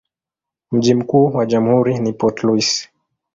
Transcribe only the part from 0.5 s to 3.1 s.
Mji mkuu wa jamhuri ni Port Louis.